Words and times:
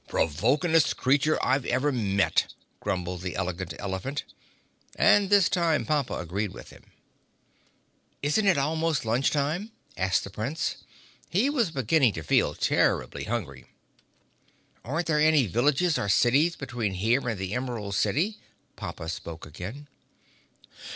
"Provokingest 0.09 0.97
creature 0.97 1.37
I've 1.45 1.63
ever 1.67 1.91
met," 1.91 2.51
grumbled 2.79 3.21
the 3.21 3.35
Elegant 3.35 3.75
Elephant, 3.77 4.23
and 4.95 5.29
this 5.29 5.47
time 5.47 5.85
Pompa 5.85 6.15
agreed 6.19 6.53
with 6.53 6.71
him. 6.71 6.85
"Isn't 8.23 8.47
it 8.47 8.57
almost 8.57 9.05
lunch 9.05 9.29
time?" 9.29 9.71
asked 9.95 10.23
the 10.23 10.31
Prince. 10.31 10.77
He 11.29 11.51
was 11.51 11.69
beginning 11.69 12.13
to 12.13 12.23
feel 12.23 12.55
terribly 12.55 13.25
hungry. 13.25 13.65
"And 14.83 14.91
aren't 14.91 15.05
there 15.05 15.19
any 15.19 15.45
villages 15.45 15.99
or 15.99 16.09
cities 16.09 16.55
between 16.55 16.95
here 16.95 17.29
and 17.29 17.39
the 17.39 17.53
Emerald 17.53 17.93
City?" 17.93 18.39
Pompa 18.75 19.07
spoke 19.07 19.45
again. 19.45 19.87